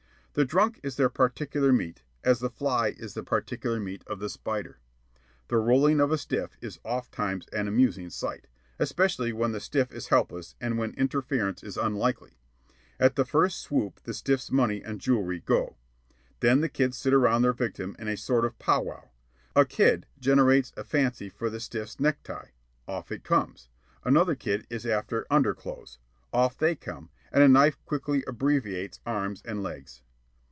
[0.33, 4.29] The drunk is their particular meat, as the fly is the particular meat of the
[4.29, 4.79] spider.
[5.49, 8.47] The rolling of a stiff is ofttimes an amusing sight,
[8.79, 12.37] especially when the stiff is helpless and when interference is unlikely.
[12.97, 15.75] At the first swoop the stiff's money and jewellery go.
[16.39, 19.09] Then the kids sit around their victim in a sort of pow wow.
[19.53, 22.51] A kid generates a fancy for the stiff's necktie.
[22.87, 23.67] Off it comes.
[24.05, 25.99] Another kid is after underclothes.
[26.31, 30.03] Off they come, and a knife quickly abbreviates arms and legs.